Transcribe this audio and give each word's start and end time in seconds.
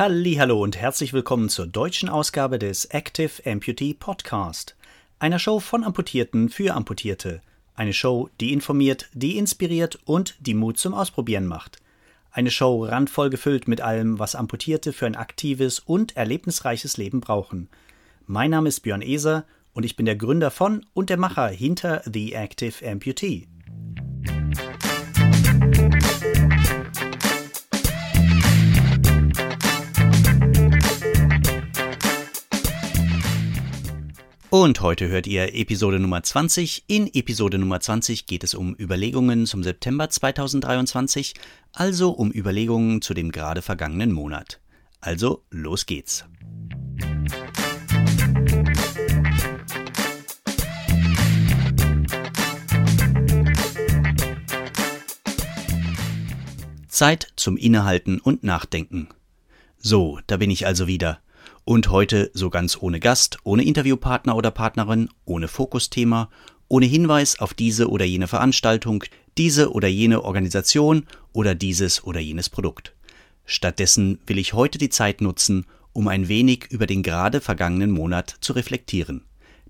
Hallo 0.00 0.62
und 0.62 0.78
herzlich 0.78 1.12
willkommen 1.12 1.50
zur 1.50 1.66
deutschen 1.66 2.08
Ausgabe 2.08 2.58
des 2.58 2.86
Active 2.86 3.32
Amputee 3.44 3.92
Podcast, 3.92 4.74
einer 5.18 5.38
Show 5.38 5.60
von 5.60 5.84
Amputierten 5.84 6.48
für 6.48 6.74
Amputierte, 6.74 7.42
eine 7.74 7.92
Show, 7.92 8.30
die 8.40 8.54
informiert, 8.54 9.10
die 9.12 9.36
inspiriert 9.36 9.98
und 10.06 10.36
die 10.40 10.54
Mut 10.54 10.78
zum 10.78 10.94
Ausprobieren 10.94 11.46
macht. 11.46 11.82
Eine 12.32 12.50
Show 12.50 12.82
randvoll 12.86 13.28
gefüllt 13.28 13.68
mit 13.68 13.82
allem, 13.82 14.18
was 14.18 14.34
Amputierte 14.34 14.94
für 14.94 15.04
ein 15.04 15.16
aktives 15.16 15.80
und 15.80 16.16
erlebnisreiches 16.16 16.96
Leben 16.96 17.20
brauchen. 17.20 17.68
Mein 18.26 18.52
Name 18.52 18.70
ist 18.70 18.80
Björn 18.80 19.02
Eser 19.02 19.44
und 19.74 19.84
ich 19.84 19.96
bin 19.96 20.06
der 20.06 20.16
Gründer 20.16 20.50
von 20.50 20.86
und 20.94 21.10
der 21.10 21.18
Macher 21.18 21.48
hinter 21.48 22.00
The 22.10 22.32
Active 22.32 22.90
Amputee. 22.90 23.48
Und 34.52 34.80
heute 34.80 35.06
hört 35.06 35.28
ihr 35.28 35.54
Episode 35.54 36.00
Nummer 36.00 36.24
20. 36.24 36.82
In 36.88 37.06
Episode 37.14 37.56
Nummer 37.56 37.78
20 37.78 38.26
geht 38.26 38.42
es 38.42 38.52
um 38.52 38.74
Überlegungen 38.74 39.46
zum 39.46 39.62
September 39.62 40.10
2023, 40.10 41.34
also 41.72 42.10
um 42.10 42.32
Überlegungen 42.32 43.00
zu 43.00 43.14
dem 43.14 43.30
gerade 43.30 43.62
vergangenen 43.62 44.10
Monat. 44.10 44.58
Also, 45.00 45.44
los 45.50 45.86
geht's. 45.86 46.24
Zeit 56.88 57.28
zum 57.36 57.56
Innehalten 57.56 58.18
und 58.18 58.42
Nachdenken. 58.42 59.10
So, 59.78 60.18
da 60.26 60.38
bin 60.38 60.50
ich 60.50 60.66
also 60.66 60.88
wieder. 60.88 61.20
Und 61.70 61.88
heute 61.90 62.32
so 62.34 62.50
ganz 62.50 62.78
ohne 62.80 62.98
Gast, 62.98 63.38
ohne 63.44 63.62
Interviewpartner 63.62 64.34
oder 64.34 64.50
Partnerin, 64.50 65.08
ohne 65.24 65.46
Fokusthema, 65.46 66.28
ohne 66.66 66.86
Hinweis 66.86 67.38
auf 67.38 67.54
diese 67.54 67.88
oder 67.88 68.04
jene 68.04 68.26
Veranstaltung, 68.26 69.04
diese 69.38 69.70
oder 69.70 69.86
jene 69.86 70.24
Organisation 70.24 71.06
oder 71.32 71.54
dieses 71.54 72.02
oder 72.02 72.18
jenes 72.18 72.50
Produkt. 72.50 72.92
Stattdessen 73.44 74.18
will 74.26 74.38
ich 74.38 74.52
heute 74.52 74.78
die 74.78 74.88
Zeit 74.88 75.20
nutzen, 75.20 75.64
um 75.92 76.08
ein 76.08 76.26
wenig 76.26 76.66
über 76.70 76.88
den 76.88 77.04
gerade 77.04 77.40
vergangenen 77.40 77.92
Monat 77.92 78.34
zu 78.40 78.52
reflektieren. 78.52 79.22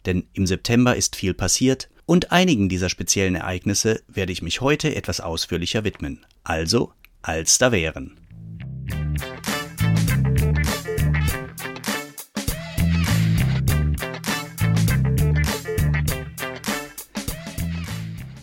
Denn 0.06 0.24
im 0.32 0.46
September 0.46 0.96
ist 0.96 1.16
viel 1.16 1.34
passiert 1.34 1.90
und 2.06 2.32
einigen 2.32 2.70
dieser 2.70 2.88
speziellen 2.88 3.34
Ereignisse 3.34 4.00
werde 4.08 4.32
ich 4.32 4.40
mich 4.40 4.62
heute 4.62 4.96
etwas 4.96 5.20
ausführlicher 5.20 5.84
widmen. 5.84 6.24
Also, 6.44 6.94
als 7.20 7.58
da 7.58 7.72
wären. 7.72 8.19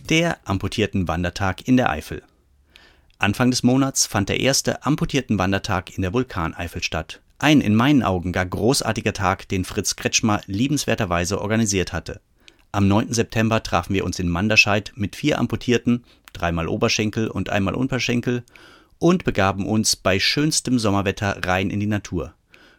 Der 0.10 0.38
amputierten 0.46 1.08
Wandertag 1.10 1.68
in 1.68 1.76
der 1.76 1.90
Eifel. 1.90 2.24
Anfang 3.20 3.52
des 3.52 3.64
Monats 3.64 4.06
fand 4.06 4.30
der 4.30 4.40
erste 4.40 4.86
amputierten 4.86 5.38
Wandertag 5.38 5.96
in 5.98 6.02
der 6.02 6.14
Vulkaneifel 6.14 6.82
statt. 6.82 7.22
Ein 7.40 7.62
in 7.62 7.76
meinen 7.76 8.04
Augen 8.04 8.32
gar 8.32 8.46
großartiger 8.46 9.12
Tag, 9.14 9.50
den 9.50 9.66
Fritz 9.66 9.98
Kretschmer 9.98 10.42
liebenswerterweise 10.46 11.42
organisiert 11.42 11.92
hatte. 11.92 12.22
Am 12.72 12.88
9. 12.88 13.14
September 13.14 13.62
trafen 13.64 13.94
wir 13.94 14.06
uns 14.06 14.20
in 14.20 14.30
Manderscheid 14.30 14.94
mit 14.96 15.16
vier 15.16 15.40
Amputierten, 15.40 16.06
dreimal 16.32 16.68
Oberschenkel 16.68 17.28
und 17.28 17.50
einmal 17.50 17.76
Unterschenkel, 17.76 18.44
und 19.00 19.26
begaben 19.26 19.66
uns 19.68 19.96
bei 19.96 20.20
schönstem 20.20 20.80
Sommerwetter 20.80 21.46
rein 21.46 21.70
in 21.70 21.80
die 21.80 21.86
Natur. 21.86 22.34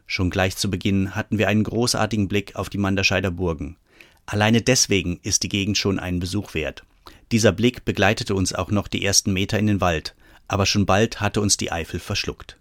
Schon 0.06 0.30
gleich 0.30 0.56
zu 0.56 0.70
Beginn 0.70 1.14
hatten 1.14 1.36
wir 1.36 1.48
einen 1.48 1.64
großartigen 1.64 2.28
Blick 2.28 2.56
auf 2.56 2.70
die 2.70 2.78
Manderscheider 2.78 3.30
Burgen. 3.30 3.76
Alleine 4.24 4.62
deswegen 4.62 5.20
ist 5.22 5.42
die 5.42 5.48
Gegend 5.48 5.76
schon 5.76 5.98
einen 5.98 6.20
Besuch 6.20 6.54
wert. 6.54 6.84
Dieser 7.30 7.52
Blick 7.52 7.84
begleitete 7.84 8.34
uns 8.34 8.54
auch 8.54 8.70
noch 8.70 8.88
die 8.88 9.04
ersten 9.04 9.32
Meter 9.32 9.58
in 9.58 9.66
den 9.66 9.80
Wald, 9.80 10.14
aber 10.46 10.64
schon 10.64 10.86
bald 10.86 11.20
hatte 11.20 11.40
uns 11.40 11.56
die 11.56 11.70
Eifel 11.70 12.00
verschluckt. 12.00 12.58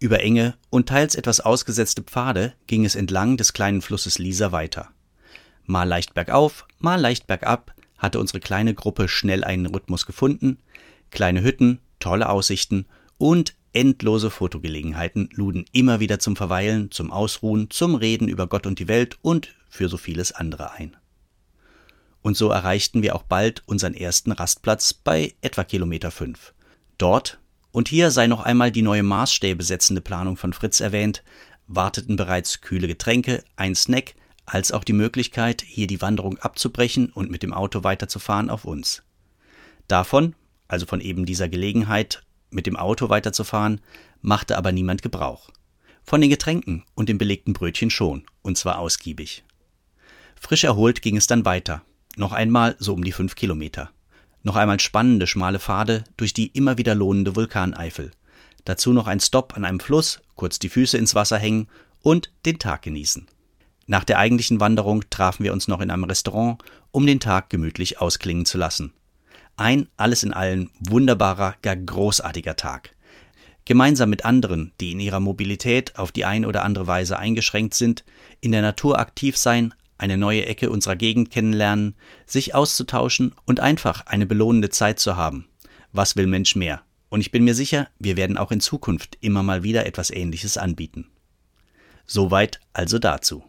Über 0.00 0.20
enge 0.20 0.56
und 0.70 0.88
teils 0.88 1.14
etwas 1.14 1.40
ausgesetzte 1.40 2.02
Pfade 2.02 2.54
ging 2.66 2.84
es 2.84 2.94
entlang 2.94 3.36
des 3.36 3.52
kleinen 3.52 3.82
Flusses 3.82 4.18
Lisa 4.18 4.52
weiter. 4.52 4.90
Mal 5.66 5.84
leicht 5.84 6.14
bergauf, 6.14 6.66
mal 6.78 7.00
leicht 7.00 7.26
bergab 7.26 7.74
hatte 7.98 8.20
unsere 8.20 8.40
kleine 8.40 8.74
Gruppe 8.74 9.08
schnell 9.08 9.42
einen 9.42 9.66
Rhythmus 9.66 10.06
gefunden. 10.06 10.58
Kleine 11.10 11.42
Hütten, 11.42 11.80
tolle 11.98 12.28
Aussichten 12.28 12.86
und 13.18 13.54
endlose 13.72 14.30
Fotogelegenheiten 14.30 15.28
luden 15.32 15.64
immer 15.72 16.00
wieder 16.00 16.20
zum 16.20 16.36
Verweilen, 16.36 16.90
zum 16.92 17.10
Ausruhen, 17.10 17.70
zum 17.70 17.96
Reden 17.96 18.28
über 18.28 18.46
Gott 18.46 18.66
und 18.66 18.78
die 18.78 18.88
Welt 18.88 19.18
und 19.20 19.54
für 19.68 19.88
so 19.88 19.96
vieles 19.96 20.30
andere 20.32 20.72
ein 20.72 20.96
und 22.28 22.36
so 22.36 22.50
erreichten 22.50 23.02
wir 23.02 23.16
auch 23.16 23.22
bald 23.22 23.62
unseren 23.64 23.94
ersten 23.94 24.32
Rastplatz 24.32 24.92
bei 24.92 25.34
etwa 25.40 25.64
Kilometer 25.64 26.10
5. 26.10 26.52
Dort, 26.98 27.40
und 27.72 27.88
hier 27.88 28.10
sei 28.10 28.26
noch 28.26 28.42
einmal 28.42 28.70
die 28.70 28.82
neue 28.82 29.02
Maßstäbe 29.02 29.64
setzende 29.64 30.02
Planung 30.02 30.36
von 30.36 30.52
Fritz 30.52 30.80
erwähnt, 30.80 31.24
warteten 31.68 32.16
bereits 32.16 32.60
kühle 32.60 32.86
Getränke, 32.86 33.42
ein 33.56 33.74
Snack, 33.74 34.14
als 34.44 34.72
auch 34.72 34.84
die 34.84 34.92
Möglichkeit, 34.92 35.62
hier 35.66 35.86
die 35.86 36.02
Wanderung 36.02 36.36
abzubrechen 36.36 37.08
und 37.08 37.30
mit 37.30 37.42
dem 37.42 37.54
Auto 37.54 37.82
weiterzufahren 37.82 38.50
auf 38.50 38.66
uns. 38.66 39.02
Davon, 39.86 40.34
also 40.68 40.84
von 40.84 41.00
eben 41.00 41.24
dieser 41.24 41.48
Gelegenheit, 41.48 42.24
mit 42.50 42.66
dem 42.66 42.76
Auto 42.76 43.08
weiterzufahren, 43.08 43.80
machte 44.20 44.58
aber 44.58 44.70
niemand 44.70 45.00
Gebrauch. 45.00 45.48
Von 46.04 46.20
den 46.20 46.28
Getränken 46.28 46.84
und 46.94 47.08
dem 47.08 47.16
belegten 47.16 47.54
Brötchen 47.54 47.88
schon, 47.88 48.26
und 48.42 48.58
zwar 48.58 48.80
ausgiebig. 48.80 49.44
Frisch 50.38 50.64
erholt 50.64 51.00
ging 51.00 51.16
es 51.16 51.26
dann 51.26 51.46
weiter, 51.46 51.82
noch 52.18 52.32
einmal 52.32 52.76
so 52.78 52.94
um 52.94 53.04
die 53.04 53.12
fünf 53.12 53.34
Kilometer. 53.34 53.90
Noch 54.42 54.56
einmal 54.56 54.80
spannende 54.80 55.26
schmale 55.26 55.58
Pfade 55.58 56.04
durch 56.16 56.32
die 56.32 56.48
immer 56.48 56.78
wieder 56.78 56.94
lohnende 56.94 57.36
Vulkaneifel. 57.36 58.12
Dazu 58.64 58.92
noch 58.92 59.06
ein 59.06 59.20
Stopp 59.20 59.56
an 59.56 59.64
einem 59.64 59.80
Fluss, 59.80 60.20
kurz 60.34 60.58
die 60.58 60.68
Füße 60.68 60.98
ins 60.98 61.14
Wasser 61.14 61.38
hängen 61.38 61.68
und 62.02 62.30
den 62.46 62.58
Tag 62.58 62.82
genießen. 62.82 63.26
Nach 63.86 64.04
der 64.04 64.18
eigentlichen 64.18 64.60
Wanderung 64.60 65.04
trafen 65.08 65.44
wir 65.44 65.52
uns 65.52 65.66
noch 65.66 65.80
in 65.80 65.90
einem 65.90 66.04
Restaurant, 66.04 66.62
um 66.90 67.06
den 67.06 67.20
Tag 67.20 67.50
gemütlich 67.50 68.00
ausklingen 68.00 68.44
zu 68.44 68.58
lassen. 68.58 68.92
Ein 69.56 69.88
alles 69.96 70.22
in 70.22 70.32
allem 70.32 70.70
wunderbarer, 70.78 71.56
gar 71.62 71.76
großartiger 71.76 72.56
Tag. 72.56 72.94
Gemeinsam 73.64 74.08
mit 74.10 74.24
anderen, 74.24 74.72
die 74.80 74.92
in 74.92 75.00
ihrer 75.00 75.20
Mobilität 75.20 75.98
auf 75.98 76.12
die 76.12 76.24
eine 76.24 76.46
oder 76.48 76.64
andere 76.64 76.86
Weise 76.86 77.18
eingeschränkt 77.18 77.74
sind, 77.74 78.04
in 78.40 78.52
der 78.52 78.62
Natur 78.62 78.98
aktiv 78.98 79.36
sein, 79.36 79.74
eine 79.98 80.16
neue 80.16 80.46
Ecke 80.46 80.70
unserer 80.70 80.96
Gegend 80.96 81.30
kennenlernen, 81.30 81.94
sich 82.24 82.54
auszutauschen 82.54 83.34
und 83.44 83.60
einfach 83.60 84.06
eine 84.06 84.26
belohnende 84.26 84.70
Zeit 84.70 84.98
zu 84.98 85.16
haben. 85.16 85.46
Was 85.92 86.16
will 86.16 86.26
Mensch 86.26 86.56
mehr? 86.56 86.82
Und 87.10 87.20
ich 87.20 87.30
bin 87.30 87.44
mir 87.44 87.54
sicher, 87.54 87.88
wir 87.98 88.16
werden 88.16 88.38
auch 88.38 88.52
in 88.52 88.60
Zukunft 88.60 89.18
immer 89.20 89.42
mal 89.42 89.62
wieder 89.62 89.86
etwas 89.86 90.10
Ähnliches 90.10 90.56
anbieten. 90.56 91.06
Soweit 92.06 92.60
also 92.72 92.98
dazu. 92.98 93.44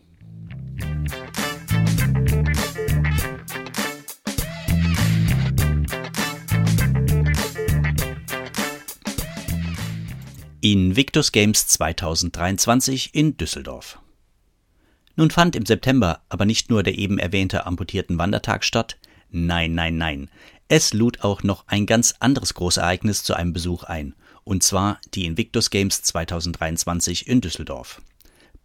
Invictus 10.61 11.31
Games 11.31 11.67
2023 11.67 13.15
in 13.15 13.37
Düsseldorf. 13.37 13.99
Nun 15.19 15.31
fand 15.31 15.57
im 15.57 15.65
September 15.65 16.21
aber 16.29 16.45
nicht 16.45 16.69
nur 16.69 16.81
der 16.81 16.97
eben 16.97 17.19
erwähnte 17.19 17.65
amputierten 17.65 18.17
Wandertag 18.17 18.63
statt, 18.63 18.95
nein, 19.29 19.73
nein, 19.73 19.97
nein, 19.97 20.29
es 20.69 20.93
lud 20.93 21.25
auch 21.25 21.43
noch 21.43 21.67
ein 21.67 21.85
ganz 21.85 22.15
anderes 22.21 22.53
Großereignis 22.53 23.25
zu 23.25 23.33
einem 23.33 23.51
Besuch 23.51 23.83
ein, 23.83 24.15
und 24.45 24.63
zwar 24.63 24.97
die 25.13 25.25
Invictus 25.25 25.71
Games 25.71 26.03
2023 26.03 27.27
in 27.27 27.41
Düsseldorf. 27.41 28.01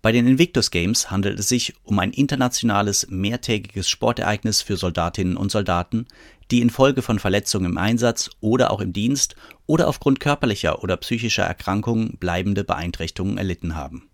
Bei 0.00 0.12
den 0.12 0.28
Invictus 0.28 0.70
Games 0.70 1.10
handelt 1.10 1.40
es 1.40 1.48
sich 1.48 1.74
um 1.82 1.98
ein 1.98 2.12
internationales, 2.12 3.08
mehrtägiges 3.10 3.88
Sportereignis 3.88 4.62
für 4.62 4.76
Soldatinnen 4.76 5.36
und 5.36 5.50
Soldaten, 5.50 6.06
die 6.52 6.60
infolge 6.60 7.02
von 7.02 7.18
Verletzungen 7.18 7.72
im 7.72 7.78
Einsatz 7.78 8.30
oder 8.38 8.70
auch 8.70 8.80
im 8.80 8.92
Dienst 8.92 9.34
oder 9.66 9.88
aufgrund 9.88 10.20
körperlicher 10.20 10.84
oder 10.84 10.96
psychischer 10.98 11.42
Erkrankungen 11.42 12.16
bleibende 12.18 12.62
Beeinträchtigungen 12.62 13.38
erlitten 13.38 13.74
haben. 13.74 14.08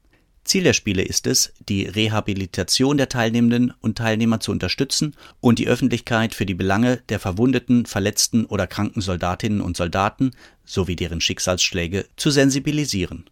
Ziel 0.44 0.64
der 0.64 0.72
Spiele 0.72 1.02
ist 1.02 1.26
es, 1.26 1.52
die 1.68 1.84
Rehabilitation 1.84 2.96
der 2.96 3.08
Teilnehmenden 3.08 3.72
und 3.80 3.98
Teilnehmer 3.98 4.40
zu 4.40 4.50
unterstützen 4.50 5.14
und 5.40 5.58
die 5.58 5.68
Öffentlichkeit 5.68 6.34
für 6.34 6.46
die 6.46 6.54
Belange 6.54 6.96
der 7.08 7.20
verwundeten, 7.20 7.86
verletzten 7.86 8.46
oder 8.46 8.66
kranken 8.66 9.00
Soldatinnen 9.00 9.60
und 9.60 9.76
Soldaten 9.76 10.32
sowie 10.64 10.96
deren 10.96 11.20
Schicksalsschläge 11.20 12.06
zu 12.16 12.30
sensibilisieren. 12.30 13.28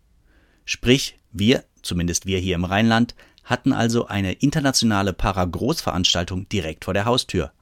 Sprich, 0.64 1.18
wir, 1.32 1.64
zumindest 1.82 2.26
wir 2.26 2.38
hier 2.38 2.54
im 2.54 2.64
Rheinland, 2.64 3.14
hatten 3.42 3.72
also 3.72 4.06
eine 4.06 4.34
internationale 4.34 5.14
Para-Großveranstaltung 5.14 6.48
direkt 6.50 6.84
vor 6.84 6.94
der 6.94 7.06
Haustür. 7.06 7.52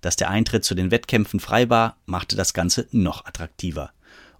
Dass 0.00 0.16
der 0.16 0.30
Eintritt 0.30 0.64
zu 0.64 0.74
den 0.74 0.90
Wettkämpfen 0.90 1.40
frei 1.40 1.70
war, 1.70 1.96
machte 2.06 2.36
das 2.36 2.52
Ganze 2.52 2.88
noch 2.90 3.24
attraktiver. 3.24 3.92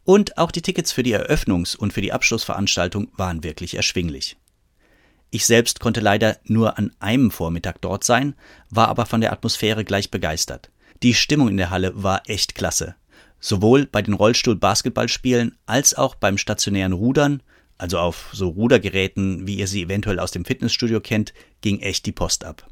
Und 0.05 0.39
auch 0.39 0.51
die 0.51 0.63
Tickets 0.63 0.93
für 0.93 1.03
die 1.03 1.17
Eröffnungs- 1.17 1.77
und 1.77 1.93
für 1.93 2.01
die 2.01 2.13
Abschlussveranstaltung 2.13 3.09
waren 3.17 3.43
wirklich 3.45 3.77
erschwinglich. 3.77 4.37
Ich 5.31 5.47
selbst 5.47 5.81
konnte 5.81 6.01
leider 6.01 6.39
nur 6.45 6.79
an 6.79 6.93
einem 7.01 7.31
Vormittag 7.31 7.81
dort 7.81 8.05
sein, 8.05 8.35
war 8.71 8.89
aber 8.89 9.07
von 9.07 9.21
der 9.21 9.33
Atmosphäre 9.33 9.85
gleich 9.85 10.11
begeistert. 10.11 10.71
Die 11.03 11.15
Stimmung 11.15 11.49
in 11.49 11.57
der 11.57 11.71
Halle 11.71 11.93
war 11.95 12.23
echt 12.27 12.55
klasse. 12.55 12.95
Sowohl 13.41 13.87
bei 13.87 14.03
den 14.03 14.15
Rollstuhl-Basketballspielen 14.15 15.57
als 15.67 15.95
auch 15.95 16.15
beim 16.15 16.39
stationären 16.39 16.93
Rudern, 16.93 17.43
also 17.77 17.99
auf 17.99 18.31
so 18.33 18.49
Rudergeräten, 18.49 19.47
wie 19.47 19.57
ihr 19.57 19.67
sie 19.67 19.83
eventuell 19.83 20.19
aus 20.19 20.31
dem 20.31 20.45
Fitnessstudio 20.45 21.01
kennt, 21.01 21.35
ging 21.61 21.81
echt 21.81 22.07
die 22.07 22.13
Post 22.13 22.45
ab. 22.45 22.67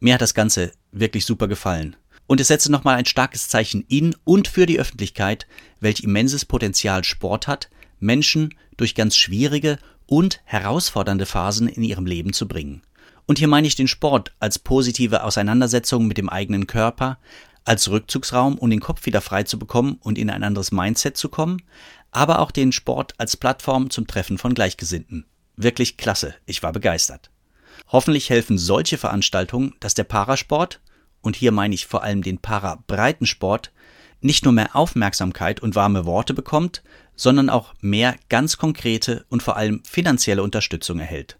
Mir 0.00 0.14
hat 0.14 0.20
das 0.20 0.34
Ganze 0.34 0.72
wirklich 0.90 1.24
super 1.24 1.46
gefallen. 1.46 1.96
Und 2.26 2.40
es 2.40 2.48
setze 2.48 2.70
nochmal 2.70 2.96
ein 2.96 3.06
starkes 3.06 3.48
Zeichen 3.48 3.84
in 3.88 4.14
und 4.24 4.48
für 4.48 4.66
die 4.66 4.78
Öffentlichkeit, 4.78 5.46
welch 5.80 6.00
immenses 6.00 6.44
Potenzial 6.44 7.04
Sport 7.04 7.46
hat, 7.46 7.70
Menschen 8.00 8.54
durch 8.76 8.94
ganz 8.94 9.16
schwierige 9.16 9.78
und 10.06 10.40
herausfordernde 10.44 11.26
Phasen 11.26 11.68
in 11.68 11.82
ihrem 11.82 12.06
Leben 12.06 12.32
zu 12.32 12.48
bringen. 12.48 12.82
Und 13.26 13.38
hier 13.38 13.48
meine 13.48 13.66
ich 13.66 13.76
den 13.76 13.88
Sport 13.88 14.32
als 14.40 14.58
positive 14.58 15.22
Auseinandersetzung 15.22 16.06
mit 16.06 16.16
dem 16.16 16.30
eigenen 16.30 16.66
Körper, 16.66 17.18
als 17.64 17.90
Rückzugsraum, 17.90 18.56
um 18.56 18.70
den 18.70 18.80
Kopf 18.80 19.04
wieder 19.04 19.20
frei 19.20 19.42
zu 19.42 19.58
bekommen 19.58 19.98
und 20.00 20.16
in 20.16 20.30
ein 20.30 20.42
anderes 20.42 20.72
Mindset 20.72 21.18
zu 21.18 21.28
kommen, 21.28 21.60
aber 22.10 22.38
auch 22.38 22.50
den 22.50 22.72
Sport 22.72 23.12
als 23.18 23.36
Plattform 23.36 23.90
zum 23.90 24.06
Treffen 24.06 24.38
von 24.38 24.54
Gleichgesinnten. 24.54 25.26
Wirklich 25.56 25.98
klasse, 25.98 26.34
ich 26.46 26.62
war 26.62 26.72
begeistert. 26.72 27.30
Hoffentlich 27.88 28.30
helfen 28.30 28.56
solche 28.56 28.96
Veranstaltungen, 28.96 29.74
dass 29.80 29.92
der 29.92 30.04
Parasport, 30.04 30.80
und 31.20 31.36
hier 31.36 31.52
meine 31.52 31.74
ich 31.74 31.86
vor 31.86 32.02
allem 32.02 32.22
den 32.22 32.38
Para-Breitensport, 32.38 33.72
nicht 34.20 34.44
nur 34.44 34.54
mehr 34.54 34.74
Aufmerksamkeit 34.74 35.60
und 35.60 35.74
warme 35.74 36.06
Worte 36.06 36.32
bekommt, 36.32 36.82
sondern 37.18 37.50
auch 37.50 37.74
mehr 37.82 38.16
ganz 38.30 38.56
konkrete 38.56 39.26
und 39.28 39.42
vor 39.42 39.56
allem 39.58 39.82
finanzielle 39.84 40.42
Unterstützung 40.42 41.00
erhält. 41.00 41.38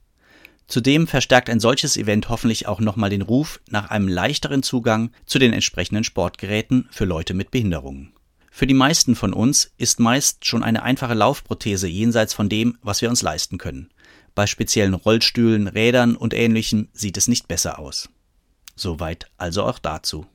Zudem 0.66 1.06
verstärkt 1.06 1.48
ein 1.48 1.60
solches 1.60 1.96
Event 1.96 2.28
hoffentlich 2.28 2.68
auch 2.68 2.80
nochmal 2.80 3.08
den 3.08 3.22
Ruf 3.22 3.60
nach 3.70 3.88
einem 3.88 4.06
leichteren 4.06 4.62
Zugang 4.62 5.12
zu 5.24 5.38
den 5.38 5.54
entsprechenden 5.54 6.04
Sportgeräten 6.04 6.88
für 6.90 7.06
Leute 7.06 7.32
mit 7.32 7.50
Behinderungen. 7.50 8.12
Für 8.50 8.66
die 8.66 8.74
meisten 8.74 9.14
von 9.14 9.32
uns 9.32 9.70
ist 9.78 9.98
meist 10.00 10.44
schon 10.44 10.62
eine 10.62 10.82
einfache 10.82 11.14
Laufprothese 11.14 11.88
jenseits 11.88 12.34
von 12.34 12.50
dem, 12.50 12.76
was 12.82 13.00
wir 13.00 13.08
uns 13.08 13.22
leisten 13.22 13.56
können. 13.56 13.88
Bei 14.34 14.46
speziellen 14.46 14.94
Rollstühlen, 14.94 15.68
Rädern 15.68 16.16
und 16.16 16.34
ähnlichem 16.34 16.88
sieht 16.92 17.16
es 17.16 17.28
nicht 17.28 17.48
besser 17.48 17.78
aus. 17.78 18.10
Soweit 18.76 19.30
also 19.38 19.64
auch 19.64 19.78
dazu. 19.78 20.26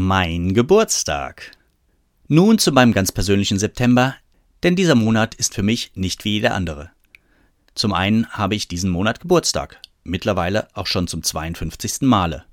Mein 0.00 0.54
Geburtstag. 0.54 1.50
Nun 2.28 2.60
zu 2.60 2.70
meinem 2.70 2.92
ganz 2.92 3.10
persönlichen 3.10 3.58
September, 3.58 4.14
denn 4.62 4.76
dieser 4.76 4.94
Monat 4.94 5.34
ist 5.34 5.56
für 5.56 5.64
mich 5.64 5.90
nicht 5.96 6.24
wie 6.24 6.34
jeder 6.34 6.54
andere. 6.54 6.92
Zum 7.74 7.92
einen 7.92 8.28
habe 8.28 8.54
ich 8.54 8.68
diesen 8.68 8.90
Monat 8.90 9.18
Geburtstag, 9.18 9.80
mittlerweile 10.04 10.68
auch 10.72 10.86
schon 10.86 11.08
zum 11.08 11.24
52. 11.24 12.02
Male. 12.02 12.44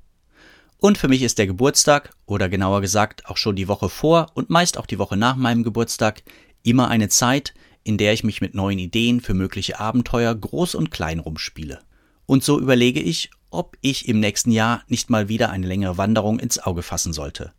Und 0.80 0.98
für 0.98 1.08
mich 1.08 1.22
ist 1.22 1.38
der 1.38 1.46
Geburtstag, 1.46 2.16
oder 2.26 2.50
genauer 2.50 2.82
gesagt 2.82 3.28
auch 3.28 3.38
schon 3.38 3.56
die 3.56 3.68
Woche 3.68 3.90
vor 3.90 4.32
und 4.34 4.50
meist 4.50 4.80
auch 4.80 4.88
die 4.88 4.98
Woche 4.98 5.16
nach 5.16 5.36
meinem 5.36 5.62
Geburtstag, 5.62 6.24
immer 6.64 6.88
eine 6.88 7.10
Zeit, 7.10 7.54
in 7.84 8.00
der 8.00 8.14
ich 8.14 8.24
mich 8.24 8.42
mit 8.42 8.56
neuen 8.56 8.80
Ideen 8.80 9.22
für 9.22 9.36
mögliche 9.36 9.80
Abenteuer 9.80 10.34
groß 10.34 10.74
und 10.74 10.90
klein 10.90 11.20
rumspiele. 11.20 11.80
Und 12.26 12.44
so 12.44 12.60
überlege 12.60 13.02
ich, 13.02 13.30
ob 13.56 13.78
ich 13.82 14.08
im 14.08 14.20
nächsten 14.20 14.52
Jahr 14.52 14.84
nicht 14.88 15.10
mal 15.10 15.30
wieder 15.30 15.50
eine 15.50 15.68
längere 15.68 15.98
Wanderung 15.98 16.40
ins 16.40 16.60
Auge 16.60 16.84
fassen 16.84 17.14
sollte. 17.14 17.54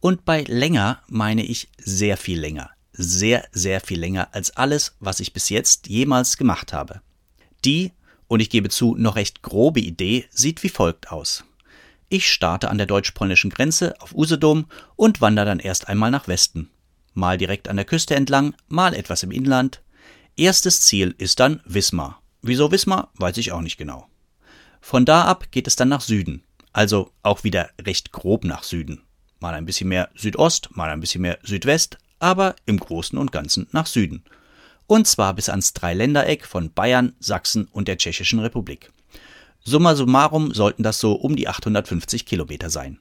Und 0.00 0.24
bei 0.24 0.42
länger 0.42 1.02
meine 1.08 1.44
ich 1.44 1.68
sehr 1.78 2.16
viel 2.16 2.40
länger. 2.40 2.70
Sehr, 2.92 3.46
sehr 3.52 3.80
viel 3.80 4.00
länger 4.00 4.28
als 4.32 4.56
alles, 4.56 4.96
was 5.00 5.20
ich 5.20 5.32
bis 5.32 5.48
jetzt 5.48 5.88
jemals 5.88 6.36
gemacht 6.36 6.72
habe. 6.72 7.00
Die, 7.64 7.92
und 8.26 8.40
ich 8.40 8.50
gebe 8.50 8.68
zu, 8.68 8.94
noch 8.96 9.16
recht 9.16 9.42
grobe 9.42 9.80
Idee 9.80 10.26
sieht 10.30 10.62
wie 10.62 10.68
folgt 10.68 11.10
aus. 11.12 11.44
Ich 12.08 12.28
starte 12.28 12.70
an 12.70 12.78
der 12.78 12.86
deutsch-polnischen 12.86 13.50
Grenze 13.50 14.00
auf 14.00 14.14
Usedom 14.14 14.66
und 14.96 15.20
wandere 15.20 15.46
dann 15.46 15.60
erst 15.60 15.88
einmal 15.88 16.10
nach 16.10 16.26
Westen. 16.26 16.70
Mal 17.14 17.38
direkt 17.38 17.68
an 17.68 17.76
der 17.76 17.84
Küste 17.84 18.14
entlang, 18.14 18.54
mal 18.68 18.94
etwas 18.94 19.22
im 19.22 19.30
Inland. 19.30 19.82
Erstes 20.36 20.80
Ziel 20.80 21.14
ist 21.18 21.38
dann 21.38 21.60
Wismar. 21.64 22.20
Wieso 22.42 22.72
Wismar, 22.72 23.10
weiß 23.16 23.36
ich 23.36 23.52
auch 23.52 23.60
nicht 23.60 23.76
genau. 23.76 24.08
Von 24.80 25.04
da 25.04 25.24
ab 25.24 25.46
geht 25.50 25.66
es 25.66 25.76
dann 25.76 25.88
nach 25.88 26.00
Süden, 26.00 26.42
also 26.72 27.10
auch 27.22 27.44
wieder 27.44 27.70
recht 27.80 28.12
grob 28.12 28.44
nach 28.44 28.62
Süden. 28.62 29.02
Mal 29.40 29.54
ein 29.54 29.66
bisschen 29.66 29.88
mehr 29.88 30.10
Südost, 30.14 30.76
mal 30.76 30.90
ein 30.90 31.00
bisschen 31.00 31.22
mehr 31.22 31.38
Südwest, 31.42 31.98
aber 32.18 32.54
im 32.66 32.78
Großen 32.78 33.18
und 33.18 33.32
Ganzen 33.32 33.68
nach 33.72 33.86
Süden. 33.86 34.24
Und 34.86 35.06
zwar 35.06 35.34
bis 35.34 35.48
ans 35.48 35.72
Dreiländereck 35.72 36.44
von 36.44 36.72
Bayern, 36.72 37.14
Sachsen 37.20 37.66
und 37.66 37.88
der 37.88 37.96
Tschechischen 37.96 38.40
Republik. 38.40 38.92
Summa 39.62 39.94
summarum 39.94 40.52
sollten 40.52 40.82
das 40.82 41.00
so 41.00 41.12
um 41.12 41.36
die 41.36 41.48
850 41.48 42.26
Kilometer 42.26 42.70
sein. 42.70 42.98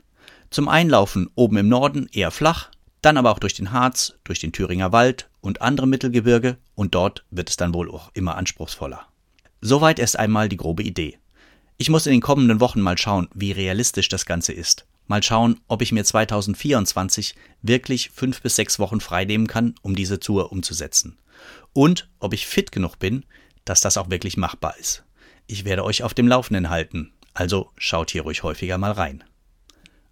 Zum 0.50 0.68
Einlaufen 0.68 1.30
oben 1.36 1.58
im 1.58 1.70
Norden 1.70 2.10
eher 2.12 2.32
flach, 2.32 2.70
dann 3.02 3.18
aber 3.18 3.32
auch 3.32 3.40
durch 3.40 3.54
den 3.54 3.72
Harz, 3.72 4.14
durch 4.24 4.40
den 4.40 4.52
Thüringer 4.52 4.92
Wald 4.92 5.30
und 5.42 5.62
andere 5.62 5.88
Mittelgebirge 5.88 6.58
und 6.76 6.96
dort 6.96 7.24
wird 7.30 7.50
es 7.50 7.58
dann 7.58 7.74
wohl 7.74 7.90
auch 7.90 8.12
immer 8.14 8.36
anspruchsvoller. 8.36 9.06
Soweit 9.62 10.00
erst 10.00 10.18
einmal 10.18 10.50
die 10.50 10.58
grobe 10.58 10.84
Idee. 10.84 11.19
Ich 11.82 11.90
muss 11.90 12.06
in 12.06 12.12
den 12.12 12.20
kommenden 12.20 12.60
Wochen 12.60 12.82
mal 12.82 12.98
schauen, 12.98 13.30
wie 13.34 13.54
realistisch 13.54 14.10
das 14.10 14.26
Ganze 14.26 14.52
ist. 14.52 14.86
Mal 15.08 15.24
schauen, 15.24 15.62
ob 15.70 15.82
ich 15.82 15.94
mir 15.94 16.04
2024 16.04 17.36
wirklich 17.62 18.10
fünf 18.10 18.42
bis 18.42 18.58
sechs 18.58 18.80
Wochen 18.80 19.00
freinehmen 19.00 19.48
kann, 19.48 19.76
um 19.82 19.96
diese 19.96 20.20
Tour 20.20 20.52
umzusetzen. 20.52 21.18
Und 21.72 22.10
ob 22.20 22.34
ich 22.34 22.48
fit 22.48 22.74
genug 22.74 23.00
bin, 23.00 23.24
dass 23.64 23.80
das 23.80 23.96
auch 23.96 24.10
wirklich 24.10 24.36
machbar 24.36 24.76
ist. 24.78 25.06
Ich 25.48 25.64
werde 25.64 25.86
euch 25.86 26.04
auf 26.04 26.14
dem 26.14 26.28
Laufenden 26.28 26.70
halten, 26.70 27.14
also 27.34 27.72
schaut 27.78 28.12
hier 28.12 28.24
ruhig 28.24 28.44
häufiger 28.44 28.78
mal 28.78 28.92
rein. 28.92 29.24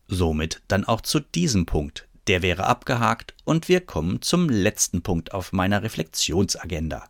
Somit 0.07 0.61
dann 0.69 0.85
auch 0.85 1.01
zu 1.01 1.19
diesem 1.19 1.65
Punkt. 1.65 2.07
Der 2.27 2.41
wäre 2.41 2.65
abgehakt 2.65 3.35
und 3.43 3.67
wir 3.67 3.81
kommen 3.81 4.21
zum 4.21 4.47
letzten 4.47 5.01
Punkt 5.01 5.33
auf 5.33 5.51
meiner 5.51 5.83
Reflexionsagenda. 5.83 7.09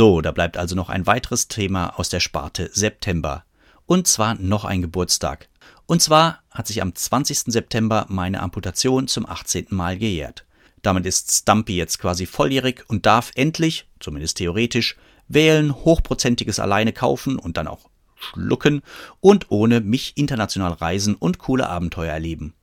So, 0.00 0.22
da 0.22 0.32
bleibt 0.32 0.56
also 0.56 0.74
noch 0.74 0.88
ein 0.88 1.06
weiteres 1.06 1.48
Thema 1.48 1.98
aus 1.98 2.08
der 2.08 2.20
Sparte 2.20 2.70
September. 2.72 3.44
Und 3.84 4.06
zwar 4.06 4.34
noch 4.36 4.64
ein 4.64 4.80
Geburtstag. 4.80 5.50
Und 5.84 6.00
zwar 6.00 6.38
hat 6.50 6.66
sich 6.66 6.80
am 6.80 6.94
20. 6.94 7.52
September 7.52 8.06
meine 8.08 8.40
Amputation 8.40 9.08
zum 9.08 9.26
18. 9.26 9.66
Mal 9.68 9.98
gejährt. 9.98 10.46
Damit 10.80 11.04
ist 11.04 11.30
Stumpy 11.30 11.76
jetzt 11.76 11.98
quasi 11.98 12.24
volljährig 12.24 12.84
und 12.88 13.04
darf 13.04 13.30
endlich, 13.34 13.90
zumindest 14.00 14.38
theoretisch, 14.38 14.96
wählen, 15.28 15.74
hochprozentiges 15.74 16.60
alleine 16.60 16.94
kaufen 16.94 17.38
und 17.38 17.58
dann 17.58 17.68
auch 17.68 17.90
schlucken 18.14 18.80
und 19.20 19.50
ohne 19.50 19.82
mich 19.82 20.16
international 20.16 20.72
reisen 20.72 21.14
und 21.14 21.36
coole 21.36 21.68
Abenteuer 21.68 22.14
erleben. 22.14 22.54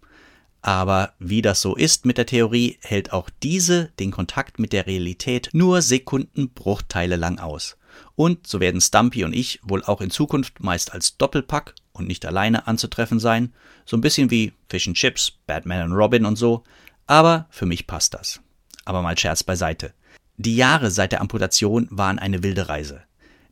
Aber 0.67 1.13
wie 1.17 1.41
das 1.41 1.61
so 1.61 1.77
ist 1.77 2.05
mit 2.05 2.17
der 2.17 2.25
Theorie, 2.25 2.77
hält 2.81 3.13
auch 3.13 3.29
diese 3.41 3.85
den 3.99 4.11
Kontakt 4.11 4.59
mit 4.59 4.73
der 4.73 4.85
Realität 4.85 5.49
nur 5.53 5.81
Sekundenbruchteile 5.81 7.15
lang 7.15 7.39
aus. 7.39 7.77
Und 8.15 8.45
so 8.47 8.59
werden 8.59 8.81
Stumpy 8.81 9.23
und 9.23 9.31
ich 9.31 9.61
wohl 9.63 9.81
auch 9.85 10.01
in 10.01 10.11
Zukunft 10.11 10.59
meist 10.59 10.91
als 10.91 11.15
Doppelpack 11.15 11.73
und 11.93 12.09
nicht 12.09 12.25
alleine 12.25 12.67
anzutreffen 12.67 13.17
sein. 13.17 13.53
So 13.85 13.95
ein 13.95 14.01
bisschen 14.01 14.29
wie 14.29 14.51
Fish 14.67 14.89
and 14.89 14.97
Chips, 14.97 15.31
Batman 15.47 15.89
und 15.89 15.97
Robin 15.97 16.25
und 16.25 16.35
so. 16.35 16.65
Aber 17.05 17.47
für 17.49 17.65
mich 17.65 17.87
passt 17.87 18.13
das. 18.13 18.41
Aber 18.83 19.01
mal 19.01 19.17
Scherz 19.17 19.43
beiseite. 19.43 19.93
Die 20.35 20.57
Jahre 20.57 20.91
seit 20.91 21.13
der 21.13 21.21
Amputation 21.21 21.87
waren 21.91 22.19
eine 22.19 22.43
wilde 22.43 22.67
Reise. 22.67 23.03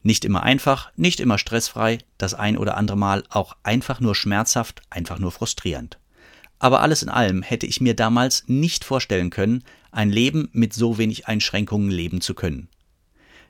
Nicht 0.04 0.26
immer 0.26 0.44
einfach, 0.44 0.92
nicht 0.98 1.22
immer 1.22 1.38
stressfrei, 1.38 2.00
das 2.18 2.34
ein 2.34 2.58
oder 2.58 2.76
andere 2.76 2.98
Mal 2.98 3.24
auch 3.30 3.56
einfach 3.64 4.02
nur 4.02 4.16
schmerzhaft, 4.16 4.82
einfach 4.90 5.18
nur 5.18 5.32
frustrierend. 5.32 5.98
Aber 6.60 6.82
alles 6.82 7.04
in 7.04 7.10
allem 7.10 7.42
hätte 7.42 7.66
ich 7.66 7.82
mir 7.82 7.96
damals 7.96 8.44
nicht 8.48 8.84
vorstellen 8.84 9.30
können, 9.30 9.64
ein 9.92 10.10
Leben 10.10 10.50
mit 10.52 10.74
so 10.74 10.98
wenig 10.98 11.28
Einschränkungen 11.28 11.90
leben 11.90 12.22
zu 12.22 12.34
können. 12.34 12.70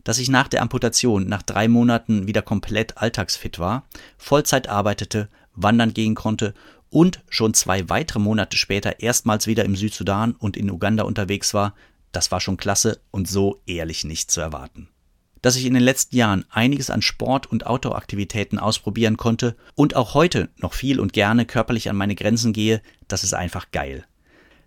Dass 0.03 0.19
ich 0.19 0.29
nach 0.29 0.47
der 0.47 0.61
Amputation 0.61 1.27
nach 1.27 1.41
drei 1.41 1.67
Monaten 1.67 2.27
wieder 2.27 2.41
komplett 2.41 2.97
alltagsfit 2.97 3.57
war, 3.57 3.87
Vollzeit 4.17 4.69
arbeitete, 4.69 5.29
wandern 5.55 5.93
gehen 5.93 6.15
konnte 6.15 6.53
und 6.89 7.23
schon 7.29 7.53
zwei 7.53 7.89
weitere 7.89 8.19
Monate 8.19 8.57
später 8.57 8.99
erstmals 8.99 9.47
wieder 9.47 9.65
im 9.65 9.75
Südsudan 9.75 10.33
und 10.33 10.55
in 10.57 10.69
Uganda 10.69 11.03
unterwegs 11.03 11.53
war, 11.53 11.73
das 12.11 12.31
war 12.31 12.39
schon 12.39 12.57
klasse 12.57 13.01
und 13.11 13.27
so 13.27 13.61
ehrlich 13.65 14.03
nicht 14.05 14.31
zu 14.31 14.41
erwarten. 14.41 14.89
Dass 15.45 15.57
ich 15.57 15.67
in 15.67 15.75
den 15.75 15.83
letzten 15.83 16.15
Jahren 16.15 16.43
einiges 16.49 16.89
an 16.89 17.03
Sport- 17.03 17.45
und 17.45 17.67
Outdoor-Aktivitäten 17.67 18.57
ausprobieren 18.57 19.15
konnte 19.15 19.55
und 19.75 19.95
auch 19.95 20.15
heute 20.15 20.49
noch 20.57 20.73
viel 20.73 20.99
und 20.99 21.13
gerne 21.13 21.45
körperlich 21.45 21.87
an 21.87 21.95
meine 21.95 22.15
Grenzen 22.15 22.51
gehe, 22.51 22.81
das 23.07 23.23
ist 23.23 23.35
einfach 23.35 23.69
geil. 23.69 24.05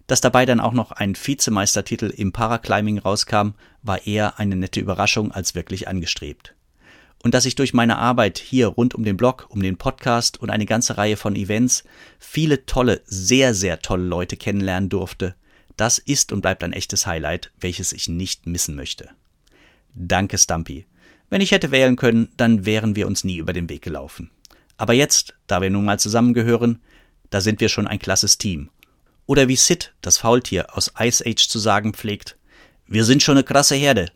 Dass 0.07 0.21
dabei 0.21 0.47
dann 0.47 0.61
auch 0.61 0.73
noch 0.73 0.93
ein 0.93 1.17
Vizemeistertitel 1.17 2.07
im 2.17 2.31
Paraclimbing 2.31 2.99
rauskam, 2.99 3.55
war 3.83 4.07
eher 4.07 4.39
eine 4.39 4.55
nette 4.55 4.79
Überraschung 4.79 5.33
als 5.33 5.57
wirklich 5.57 5.89
angestrebt. 5.89 6.55
Und 7.25 7.35
dass 7.35 7.45
ich 7.45 7.57
durch 7.57 7.75
meine 7.75 7.99
Arbeit 7.99 8.39
hier 8.39 8.69
rund 8.69 8.95
um 8.95 9.03
den 9.03 9.17
Blog, 9.17 9.47
um 9.49 9.61
den 9.61 9.79
Podcast 9.79 10.41
und 10.41 10.51
eine 10.51 10.65
ganze 10.65 10.97
Reihe 10.97 11.17
von 11.17 11.35
Events 11.35 11.83
viele 12.21 12.67
tolle, 12.67 13.01
sehr, 13.05 13.53
sehr 13.53 13.81
tolle 13.81 14.05
Leute 14.05 14.37
kennenlernen 14.37 14.91
durfte, 14.91 15.35
das 15.77 15.99
ist 15.99 16.31
und 16.31 16.41
bleibt 16.41 16.63
ein 16.63 16.73
echtes 16.73 17.05
Highlight, 17.05 17.51
welches 17.59 17.93
ich 17.93 18.09
nicht 18.09 18.47
missen 18.47 18.77
möchte. 18.77 19.11
Danke, 19.95 20.39
Stumpy. 20.39 20.87
Wenn 21.31 21.41
ich 21.41 21.51
hätte 21.51 21.71
wählen 21.71 21.97
können, 21.97 22.31
dann 22.37 22.65
wären 22.65 22.97
wir 22.97 23.07
uns 23.07 23.25
nie 23.25 23.37
über 23.37 23.53
den 23.53 23.69
Weg 23.69 23.83
gelaufen. 23.83 24.31
Aber 24.77 24.93
jetzt, 24.93 25.35
da 25.47 25.61
wir 25.61 25.71
nun 25.71 25.85
mal 25.85 25.99
zusammengehören, 25.99 26.81
da 27.31 27.41
sind 27.41 27.61
wir 27.61 27.69
schon 27.69 27.87
ein 27.87 27.99
klasses 27.99 28.39
Team. 28.39 28.71
Oder 29.27 29.49
wie 29.49 29.57
Sid, 29.57 29.95
das 30.01 30.19
Faultier 30.19 30.75
aus 30.77 30.93
Ice 30.99 31.23
Age 31.27 31.49
zu 31.49 31.59
sagen 31.59 31.93
pflegt, 31.93 32.39
wir 32.87 33.05
sind 33.05 33.23
schon 33.23 33.37
eine 33.37 33.45
krasse 33.45 33.75
Herde. 33.75 34.11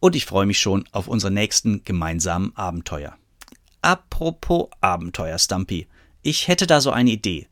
Und 0.00 0.16
ich 0.16 0.24
freue 0.24 0.46
mich 0.46 0.58
schon 0.58 0.84
auf 0.92 1.08
unsere 1.08 1.32
nächsten 1.32 1.84
gemeinsamen 1.84 2.56
Abenteuer. 2.56 3.16
Apropos 3.82 4.68
Abenteuer, 4.80 5.38
Stumpy. 5.38 5.86
Ich 6.22 6.48
hätte 6.48 6.66
da 6.66 6.80
so 6.80 6.90
eine 6.90 7.10
Idee. 7.10 7.48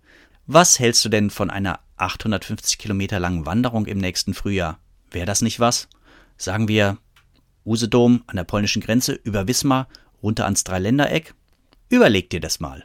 Was 0.46 0.78
hältst 0.78 1.04
du 1.04 1.08
denn 1.08 1.28
von 1.30 1.50
einer 1.50 1.80
850 1.96 2.78
Kilometer 2.78 3.20
langen 3.20 3.44
Wanderung 3.44 3.86
im 3.86 3.98
nächsten 3.98 4.32
Frühjahr? 4.32 4.78
Wäre 5.10 5.26
das 5.26 5.42
nicht 5.42 5.60
was? 5.60 5.88
Sagen 6.36 6.68
wir 6.68 6.98
Usedom 7.66 8.22
an 8.28 8.36
der 8.36 8.44
polnischen 8.44 8.80
Grenze 8.80 9.12
über 9.12 9.48
Wismar 9.48 9.88
runter 10.22 10.44
ans 10.44 10.62
Dreiländereck? 10.64 11.34
Überleg 11.88 12.30
dir 12.30 12.40
das 12.40 12.60
mal. 12.60 12.84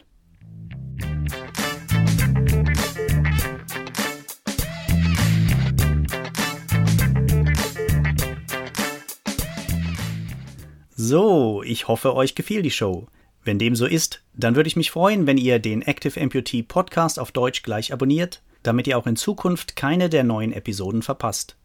So, 10.95 11.63
ich 11.63 11.87
hoffe, 11.87 12.15
euch 12.15 12.35
gefiel 12.35 12.61
die 12.61 12.71
Show. 12.71 13.07
Wenn 13.43 13.59
dem 13.59 13.75
so 13.75 13.85
ist, 13.85 14.23
dann 14.33 14.55
würde 14.55 14.67
ich 14.67 14.75
mich 14.75 14.91
freuen, 14.91 15.25
wenn 15.25 15.37
ihr 15.37 15.59
den 15.59 15.81
Active 15.81 16.19
Amputee 16.19 16.63
Podcast 16.63 17.19
auf 17.19 17.31
Deutsch 17.31 17.63
gleich 17.63 17.91
abonniert, 17.91 18.41
damit 18.63 18.87
ihr 18.87 18.97
auch 18.97 19.07
in 19.07 19.15
Zukunft 19.15 19.75
keine 19.75 20.09
der 20.09 20.23
neuen 20.23 20.53
Episoden 20.53 21.01
verpasst. 21.01 21.55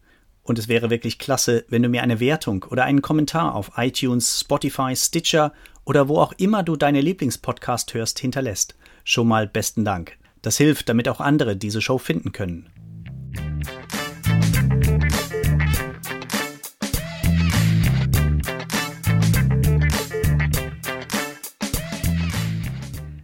Und 0.47 0.57
es 0.57 0.69
wäre 0.69 0.89
wirklich 0.89 1.19
klasse, 1.19 1.65
wenn 1.67 1.83
du 1.83 1.89
mir 1.89 2.01
eine 2.01 2.21
Wertung 2.21 2.65
oder 2.71 2.85
einen 2.85 3.01
Kommentar 3.01 3.53
auf 3.53 3.71
iTunes, 3.75 4.39
Spotify, 4.39 4.95
Stitcher 4.95 5.51
oder 5.83 6.07
wo 6.07 6.19
auch 6.19 6.31
immer 6.37 6.63
du 6.63 6.77
deine 6.77 7.01
Lieblingspodcast 7.01 7.93
hörst, 7.93 8.19
hinterlässt. 8.19 8.77
Schon 9.03 9.27
mal 9.27 9.45
besten 9.45 9.83
Dank. 9.83 10.17
Das 10.41 10.55
hilft, 10.55 10.87
damit 10.87 11.09
auch 11.09 11.19
andere 11.19 11.57
diese 11.57 11.81
Show 11.81 11.97
finden 11.97 12.31
können. 12.31 12.69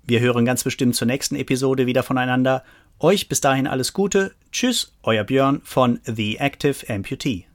Wir 0.06 0.20
hören 0.20 0.44
ganz 0.44 0.62
bestimmt 0.62 0.94
zur 0.94 1.08
nächsten 1.08 1.34
Episode 1.34 1.86
wieder 1.86 2.04
voneinander. 2.04 2.62
Euch 3.00 3.28
bis 3.28 3.40
dahin 3.40 3.66
alles 3.66 3.92
Gute. 3.92 4.32
Tschüss, 4.52 4.92
euer 5.02 5.24
Björn 5.24 5.60
von 5.64 5.98
The 6.04 6.36
Active 6.36 6.88
Amputee. 6.88 7.46